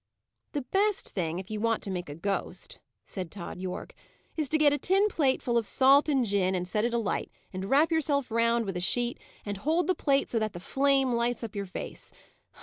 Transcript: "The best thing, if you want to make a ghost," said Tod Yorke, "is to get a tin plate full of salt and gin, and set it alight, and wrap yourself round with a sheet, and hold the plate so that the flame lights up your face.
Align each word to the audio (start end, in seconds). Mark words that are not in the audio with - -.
"The 0.53 0.63
best 0.63 1.09
thing, 1.09 1.37
if 1.37 1.51
you 1.51 1.59
want 1.59 1.83
to 1.83 1.91
make 1.91 2.09
a 2.09 2.15
ghost," 2.15 2.79
said 3.05 3.29
Tod 3.29 3.59
Yorke, 3.59 3.93
"is 4.35 4.49
to 4.49 4.57
get 4.57 4.73
a 4.73 4.79
tin 4.79 5.07
plate 5.09 5.43
full 5.43 5.59
of 5.59 5.65
salt 5.67 6.09
and 6.09 6.25
gin, 6.25 6.55
and 6.55 6.67
set 6.67 6.85
it 6.85 6.93
alight, 6.95 7.29
and 7.53 7.65
wrap 7.65 7.91
yourself 7.91 8.31
round 8.31 8.65
with 8.65 8.75
a 8.75 8.81
sheet, 8.81 9.19
and 9.45 9.57
hold 9.57 9.85
the 9.85 9.93
plate 9.93 10.31
so 10.31 10.39
that 10.39 10.53
the 10.53 10.59
flame 10.59 11.13
lights 11.13 11.43
up 11.43 11.55
your 11.55 11.67
face. 11.67 12.11